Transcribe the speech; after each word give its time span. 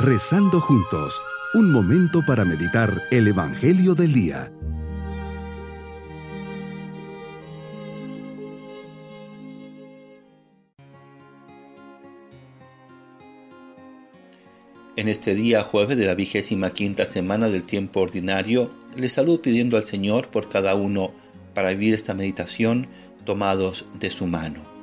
Rezando 0.00 0.60
juntos, 0.60 1.20
un 1.54 1.72
momento 1.72 2.24
para 2.24 2.44
meditar 2.44 3.02
el 3.10 3.26
Evangelio 3.26 3.96
del 3.96 4.12
Día. 4.12 4.52
En 14.94 15.08
este 15.08 15.34
día 15.34 15.64
jueves 15.64 15.98
de 15.98 16.06
la 16.06 16.14
vigésima 16.14 16.70
quinta 16.70 17.04
semana 17.04 17.48
del 17.48 17.64
tiempo 17.64 18.00
ordinario, 18.00 18.70
les 18.94 19.14
saludo 19.14 19.42
pidiendo 19.42 19.76
al 19.76 19.84
Señor 19.84 20.28
por 20.28 20.48
cada 20.48 20.76
uno 20.76 21.10
para 21.54 21.70
vivir 21.70 21.94
esta 21.94 22.14
meditación 22.14 22.86
tomados 23.24 23.84
de 23.98 24.10
su 24.10 24.28
mano. 24.28 24.78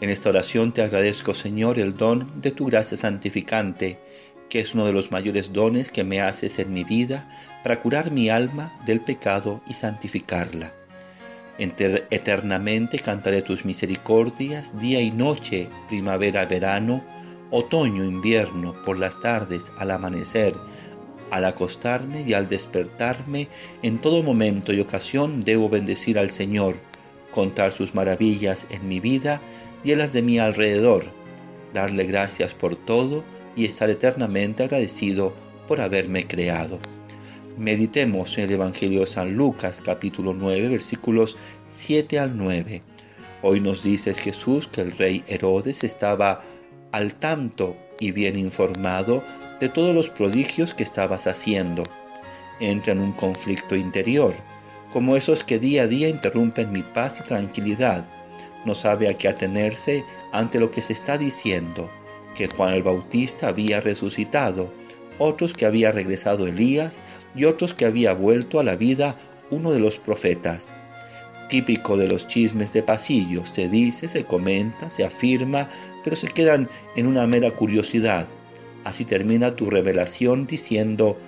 En 0.00 0.08
esta 0.08 0.30
oración 0.30 0.72
te 0.72 0.82
agradezco, 0.82 1.34
Señor, 1.34 1.78
el 1.78 1.96
don 1.96 2.40
de 2.40 2.52
tu 2.52 2.64
gracia 2.64 2.96
santificante, 2.96 3.98
que 4.50 4.60
es 4.60 4.74
uno 4.74 4.84
de 4.84 4.92
los 4.92 5.10
mayores 5.10 5.52
dones 5.54 5.90
que 5.90 6.04
me 6.04 6.20
haces 6.20 6.58
en 6.58 6.74
mi 6.74 6.84
vida 6.84 7.26
para 7.62 7.80
curar 7.80 8.10
mi 8.10 8.28
alma 8.28 8.78
del 8.84 9.00
pecado 9.00 9.62
y 9.66 9.72
santificarla. 9.72 10.74
eternamente 11.56 12.98
cantaré 12.98 13.42
tus 13.42 13.64
misericordias 13.64 14.78
día 14.78 15.00
y 15.00 15.12
noche, 15.12 15.68
primavera, 15.88 16.44
verano, 16.44 17.02
otoño, 17.50 18.04
invierno, 18.04 18.72
por 18.84 18.98
las 18.98 19.20
tardes, 19.20 19.70
al 19.78 19.90
amanecer, 19.90 20.54
al 21.30 21.44
acostarme 21.44 22.22
y 22.22 22.34
al 22.34 22.48
despertarme, 22.48 23.48
en 23.82 23.98
todo 23.98 24.22
momento 24.22 24.72
y 24.72 24.80
ocasión 24.80 25.40
debo 25.40 25.68
bendecir 25.68 26.18
al 26.18 26.30
Señor, 26.30 26.76
contar 27.30 27.72
sus 27.72 27.94
maravillas 27.94 28.66
en 28.70 28.88
mi 28.88 28.98
vida 28.98 29.40
y 29.84 29.92
en 29.92 29.98
las 29.98 30.12
de 30.12 30.22
mi 30.22 30.38
alrededor, 30.38 31.04
darle 31.72 32.04
gracias 32.04 32.54
por 32.54 32.74
todo 32.74 33.22
y 33.56 33.64
estar 33.64 33.90
eternamente 33.90 34.64
agradecido 34.64 35.34
por 35.66 35.80
haberme 35.80 36.26
creado. 36.26 36.78
Meditemos 37.56 38.38
en 38.38 38.44
el 38.44 38.52
Evangelio 38.52 39.00
de 39.00 39.06
San 39.06 39.34
Lucas 39.36 39.82
capítulo 39.84 40.32
9 40.32 40.68
versículos 40.68 41.36
7 41.68 42.18
al 42.18 42.36
9. 42.36 42.82
Hoy 43.42 43.60
nos 43.60 43.82
dice 43.82 44.14
Jesús 44.14 44.68
que 44.68 44.82
el 44.82 44.92
rey 44.96 45.24
Herodes 45.26 45.84
estaba 45.84 46.42
al 46.92 47.14
tanto 47.14 47.76
y 47.98 48.12
bien 48.12 48.38
informado 48.38 49.22
de 49.60 49.68
todos 49.68 49.94
los 49.94 50.08
prodigios 50.08 50.74
que 50.74 50.82
estabas 50.82 51.26
haciendo. 51.26 51.84
Entra 52.60 52.92
en 52.92 53.00
un 53.00 53.12
conflicto 53.12 53.76
interior, 53.76 54.34
como 54.92 55.16
esos 55.16 55.44
que 55.44 55.58
día 55.58 55.82
a 55.82 55.86
día 55.86 56.08
interrumpen 56.08 56.72
mi 56.72 56.82
paz 56.82 57.20
y 57.20 57.24
tranquilidad 57.24 58.08
no 58.64 58.74
sabe 58.74 59.08
a 59.08 59.14
qué 59.14 59.28
atenerse 59.28 60.04
ante 60.32 60.60
lo 60.60 60.70
que 60.70 60.82
se 60.82 60.92
está 60.92 61.18
diciendo, 61.18 61.90
que 62.40 62.46
Juan 62.48 62.72
el 62.72 62.82
Bautista 62.82 63.48
había 63.48 63.82
resucitado, 63.82 64.72
otros 65.18 65.52
que 65.52 65.66
había 65.66 65.92
regresado 65.92 66.46
Elías 66.46 66.98
y 67.34 67.44
otros 67.44 67.74
que 67.74 67.84
había 67.84 68.14
vuelto 68.14 68.58
a 68.58 68.64
la 68.64 68.76
vida 68.76 69.14
uno 69.50 69.72
de 69.72 69.78
los 69.78 69.98
profetas. 69.98 70.72
Típico 71.50 71.98
de 71.98 72.08
los 72.08 72.26
chismes 72.26 72.72
de 72.72 72.82
pasillo, 72.82 73.44
se 73.44 73.68
dice, 73.68 74.08
se 74.08 74.24
comenta, 74.24 74.88
se 74.88 75.04
afirma, 75.04 75.68
pero 76.02 76.16
se 76.16 76.28
quedan 76.28 76.70
en 76.96 77.08
una 77.08 77.26
mera 77.26 77.50
curiosidad. 77.50 78.26
Así 78.84 79.04
termina 79.04 79.54
tu 79.54 79.68
revelación 79.68 80.46
diciendo 80.46 81.18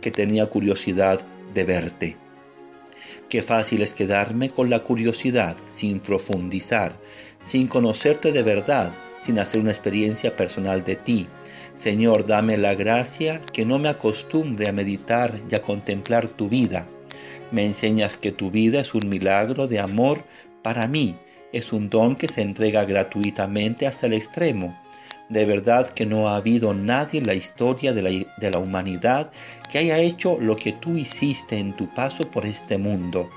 que 0.00 0.10
tenía 0.10 0.46
curiosidad 0.46 1.20
de 1.54 1.62
verte. 1.62 2.16
Qué 3.28 3.42
fácil 3.42 3.80
es 3.82 3.92
quedarme 3.92 4.50
con 4.50 4.70
la 4.70 4.82
curiosidad, 4.82 5.56
sin 5.70 6.00
profundizar, 6.00 6.98
sin 7.40 7.68
conocerte 7.68 8.32
de 8.32 8.42
verdad, 8.42 8.92
sin 9.20 9.38
hacer 9.38 9.60
una 9.60 9.70
experiencia 9.70 10.36
personal 10.36 10.84
de 10.84 10.96
ti. 10.96 11.26
Señor, 11.76 12.26
dame 12.26 12.56
la 12.56 12.74
gracia 12.74 13.40
que 13.52 13.64
no 13.64 13.78
me 13.78 13.88
acostumbre 13.88 14.68
a 14.68 14.72
meditar 14.72 15.34
y 15.50 15.54
a 15.54 15.62
contemplar 15.62 16.28
tu 16.28 16.48
vida. 16.48 16.86
Me 17.50 17.64
enseñas 17.64 18.16
que 18.16 18.32
tu 18.32 18.50
vida 18.50 18.80
es 18.80 18.94
un 18.94 19.08
milagro 19.08 19.68
de 19.68 19.80
amor 19.80 20.24
para 20.62 20.86
mí, 20.86 21.16
es 21.52 21.72
un 21.72 21.88
don 21.88 22.16
que 22.16 22.28
se 22.28 22.42
entrega 22.42 22.84
gratuitamente 22.84 23.86
hasta 23.86 24.06
el 24.06 24.12
extremo 24.12 24.76
de 25.28 25.44
verdad 25.44 25.90
que 25.90 26.06
no 26.06 26.28
ha 26.28 26.36
habido 26.36 26.72
nadie 26.74 27.20
en 27.20 27.26
la 27.26 27.34
historia 27.34 27.92
de 27.92 28.26
la, 28.50 28.58
humanidad 28.58 29.30
que 29.70 29.78
haya 29.78 29.98
hecho 29.98 30.38
lo 30.40 30.56
que 30.56 30.72
tú 30.72 30.96
hiciste 30.96 31.58
en 31.58 31.76
tu 31.76 31.92
paso 31.92 32.30
por 32.30 32.46
este 32.46 32.78
mundo. 32.78 33.30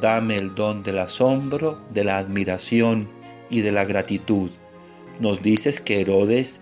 Dame 0.00 0.36
el 0.36 0.54
don 0.54 0.82
del 0.82 0.98
asombro, 0.98 1.80
de 1.90 2.04
la 2.04 2.18
admiración 2.18 3.08
y 3.50 3.60
de 3.60 3.72
la 3.72 3.84
gratitud. 3.84 4.50
Nos 5.20 5.42
dices 5.42 5.80
que 5.80 6.00
Herodes 6.00 6.60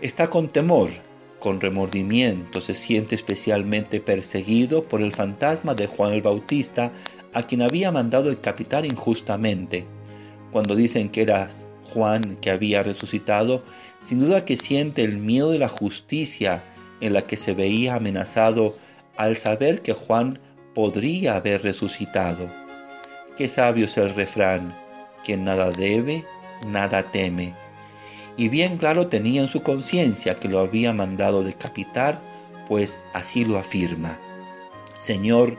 está 0.00 0.28
con 0.28 0.48
temor, 0.48 0.90
con 1.38 1.60
remordimiento, 1.60 2.60
se 2.60 2.74
siente 2.74 3.14
especialmente 3.14 4.00
perseguido 4.00 4.82
por 4.82 5.00
el 5.00 5.12
fantasma 5.12 5.74
de 5.74 5.86
Juan 5.86 6.12
el 6.12 6.22
Bautista, 6.22 6.92
a 7.32 7.44
quien 7.44 7.62
había 7.62 7.92
mandado 7.92 8.30
decapitar 8.30 8.84
injustamente. 8.84 9.86
Cuando 10.50 10.74
dicen 10.74 11.08
que 11.08 11.22
eras 11.22 11.66
Juan 11.94 12.36
que 12.40 12.50
había 12.50 12.82
resucitado, 12.82 13.62
sin 14.04 14.18
duda 14.18 14.44
que 14.44 14.56
siente 14.56 15.04
el 15.04 15.18
miedo 15.18 15.52
de 15.52 15.58
la 15.58 15.68
justicia 15.68 16.64
en 17.00 17.12
la 17.12 17.22
que 17.22 17.36
se 17.36 17.54
veía 17.54 17.94
amenazado 17.94 18.76
al 19.16 19.36
saber 19.36 19.82
que 19.82 19.92
Juan 19.92 20.38
podría 20.74 21.36
haber 21.36 21.62
resucitado. 21.62 22.50
Qué 23.36 23.48
sabio 23.48 23.86
es 23.86 23.96
el 23.96 24.10
refrán, 24.10 24.76
quien 25.24 25.44
nada 25.44 25.70
debe, 25.70 26.24
nada 26.66 27.10
teme. 27.10 27.54
Y 28.36 28.48
bien 28.48 28.78
claro 28.78 29.08
tenía 29.08 29.40
en 29.42 29.48
su 29.48 29.62
conciencia 29.62 30.34
que 30.34 30.48
lo 30.48 30.60
había 30.60 30.92
mandado 30.92 31.42
decapitar, 31.42 32.20
pues 32.68 32.98
así 33.12 33.44
lo 33.44 33.58
afirma. 33.58 34.18
Señor, 34.98 35.56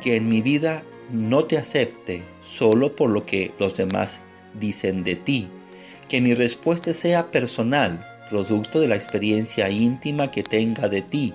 que 0.00 0.16
en 0.16 0.28
mi 0.28 0.40
vida 0.40 0.82
no 1.12 1.44
te 1.44 1.58
acepte 1.58 2.24
solo 2.40 2.96
por 2.96 3.10
lo 3.10 3.26
que 3.26 3.52
los 3.58 3.76
demás 3.76 4.20
dicen 4.58 5.04
de 5.04 5.16
ti, 5.16 5.48
que 6.08 6.20
mi 6.20 6.34
respuesta 6.34 6.92
sea 6.94 7.30
personal, 7.30 8.06
producto 8.28 8.80
de 8.80 8.88
la 8.88 8.96
experiencia 8.96 9.70
íntima 9.70 10.30
que 10.30 10.42
tenga 10.42 10.88
de 10.88 11.02
ti, 11.02 11.34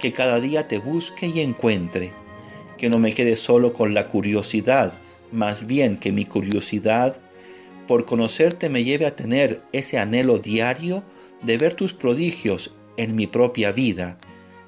que 0.00 0.12
cada 0.12 0.40
día 0.40 0.68
te 0.68 0.78
busque 0.78 1.26
y 1.26 1.40
encuentre, 1.40 2.12
que 2.76 2.90
no 2.90 2.98
me 2.98 3.14
quede 3.14 3.36
solo 3.36 3.72
con 3.72 3.94
la 3.94 4.08
curiosidad, 4.08 4.92
más 5.30 5.66
bien 5.66 5.96
que 5.96 6.12
mi 6.12 6.24
curiosidad 6.24 7.16
por 7.86 8.06
conocerte 8.06 8.68
me 8.68 8.84
lleve 8.84 9.06
a 9.06 9.16
tener 9.16 9.62
ese 9.72 9.98
anhelo 9.98 10.38
diario 10.38 11.02
de 11.42 11.58
ver 11.58 11.74
tus 11.74 11.94
prodigios 11.94 12.74
en 12.96 13.14
mi 13.14 13.26
propia 13.26 13.72
vida, 13.72 14.18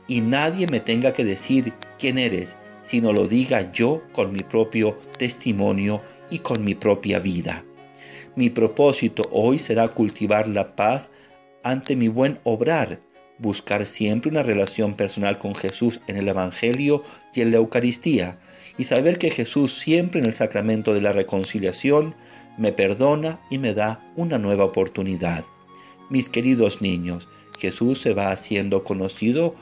y 0.06 0.20
nadie 0.20 0.66
me 0.66 0.80
tenga 0.80 1.12
que 1.12 1.24
decir 1.24 1.72
quién 1.98 2.18
eres, 2.18 2.56
sino 2.82 3.12
lo 3.12 3.26
diga 3.26 3.72
yo 3.72 4.02
con 4.12 4.32
mi 4.32 4.40
propio 4.40 4.98
testimonio 5.18 6.00
y 6.30 6.40
con 6.40 6.64
mi 6.64 6.74
propia 6.74 7.18
vida. 7.18 7.64
Mi 8.36 8.50
propósito 8.50 9.22
hoy 9.30 9.58
será 9.58 9.88
cultivar 9.88 10.48
la 10.48 10.76
paz 10.76 11.10
ante 11.62 11.96
mi 11.96 12.08
buen 12.08 12.38
obrar, 12.44 13.00
buscar 13.38 13.86
siempre 13.86 14.30
una 14.30 14.42
relación 14.42 14.94
personal 14.94 15.38
con 15.38 15.54
Jesús 15.54 16.00
en 16.06 16.16
el 16.16 16.28
Evangelio 16.28 17.02
y 17.32 17.40
en 17.40 17.50
la 17.50 17.56
Eucaristía, 17.58 18.38
y 18.76 18.84
saber 18.84 19.18
que 19.18 19.30
Jesús 19.30 19.72
siempre 19.72 20.20
en 20.20 20.26
el 20.26 20.32
sacramento 20.32 20.94
de 20.94 21.00
la 21.00 21.12
reconciliación 21.12 22.14
me 22.58 22.72
perdona 22.72 23.40
y 23.50 23.58
me 23.58 23.74
da 23.74 24.00
una 24.16 24.38
nueva 24.38 24.64
oportunidad. 24.64 25.44
Mis 26.10 26.28
queridos 26.28 26.82
niños, 26.82 27.28
Jesús 27.58 27.98
se 28.00 28.14
va 28.14 28.30
haciendo 28.30 28.84
conocido 28.84 29.54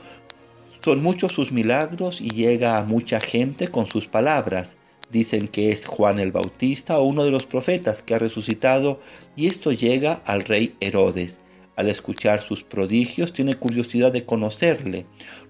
son 0.83 1.01
muchos 1.01 1.31
sus 1.31 1.53
milagros 1.53 2.19
y 2.19 2.31
llega 2.31 2.77
a 2.77 2.83
mucha 2.83 3.21
gente 3.21 3.69
con 3.69 3.87
sus 3.87 4.07
palabras. 4.07 4.75
Dicen 5.09 5.47
que 5.47 5.71
es 5.71 5.85
Juan 5.85 6.19
el 6.19 6.33
Bautista 6.33 6.99
o 6.99 7.05
uno 7.05 7.23
de 7.23 7.31
los 7.31 7.45
profetas 7.45 8.03
que 8.03 8.15
ha 8.15 8.19
resucitado 8.19 8.99
y 9.37 9.47
esto 9.47 9.71
llega 9.71 10.21
al 10.25 10.41
rey 10.41 10.75
Herodes. 10.81 11.39
Al 11.77 11.87
escuchar 11.87 12.41
sus 12.41 12.63
prodigios 12.63 13.31
tiene 13.31 13.55
curiosidad 13.55 14.11
de 14.11 14.25
conocerle. 14.25 15.05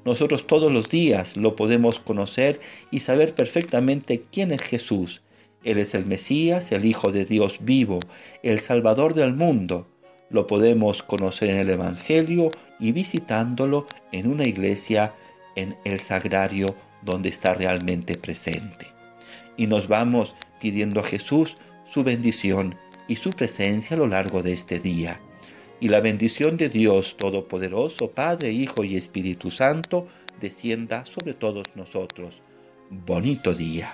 Nosotros 0.05 0.45
todos 0.45 0.71
los 0.71 0.89
días 0.89 1.35
lo 1.35 1.55
podemos 1.55 1.97
conocer 1.97 2.59
y 2.91 2.99
saber 2.99 3.33
perfectamente 3.33 4.23
quién 4.31 4.51
es 4.51 4.61
Jesús. 4.61 5.23
Él 5.63 5.77
es 5.77 5.93
el 5.93 6.05
Mesías, 6.05 6.71
el 6.71 6.85
Hijo 6.85 7.11
de 7.11 7.25
Dios 7.25 7.59
vivo, 7.61 7.99
el 8.41 8.59
Salvador 8.59 9.13
del 9.13 9.33
mundo. 9.33 9.87
Lo 10.29 10.47
podemos 10.47 11.03
conocer 11.03 11.49
en 11.49 11.59
el 11.59 11.69
Evangelio 11.69 12.51
y 12.79 12.91
visitándolo 12.91 13.87
en 14.11 14.27
una 14.27 14.45
iglesia, 14.45 15.13
en 15.55 15.75
el 15.85 15.99
sagrario 15.99 16.75
donde 17.03 17.29
está 17.29 17.53
realmente 17.53 18.17
presente 18.17 18.93
y 19.57 19.67
nos 19.67 19.87
vamos 19.87 20.35
pidiendo 20.59 20.99
a 20.99 21.03
Jesús 21.03 21.57
su 21.85 22.03
bendición 22.03 22.75
y 23.07 23.17
su 23.17 23.31
presencia 23.31 23.95
a 23.95 23.99
lo 23.99 24.07
largo 24.07 24.41
de 24.41 24.53
este 24.53 24.79
día. 24.79 25.21
Y 25.79 25.89
la 25.89 25.99
bendición 25.99 26.55
de 26.55 26.69
Dios 26.69 27.17
Todopoderoso, 27.17 28.11
Padre, 28.11 28.51
Hijo 28.51 28.83
y 28.83 28.95
Espíritu 28.95 29.51
Santo, 29.51 30.07
descienda 30.39 31.05
sobre 31.05 31.33
todos 31.33 31.75
nosotros. 31.75 32.41
Bonito 32.89 33.53
día. 33.53 33.93